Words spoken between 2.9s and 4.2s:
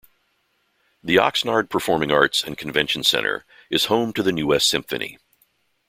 Center is home